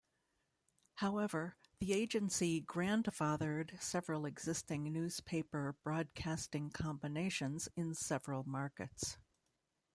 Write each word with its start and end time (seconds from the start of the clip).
However, 0.95 1.57
the 1.79 1.93
agency 1.93 2.59
"grandfathered" 2.59 3.79
several 3.79 4.25
existing 4.25 4.91
newspaper-broadcasting 4.91 6.71
combinations 6.71 7.69
in 7.75 7.93
several 7.93 8.43
markets. 8.43 9.17